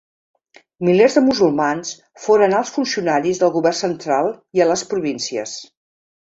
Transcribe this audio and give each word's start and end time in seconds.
Milers 0.87 1.17
de 1.17 1.21
musulmans 1.25 1.91
foren 2.23 2.55
alts 2.61 2.71
funcionaris 2.79 3.43
del 3.45 3.53
govern 3.59 3.79
central 3.83 4.31
i 4.61 4.65
a 4.67 4.69
les 4.73 4.87
províncies. 4.95 5.55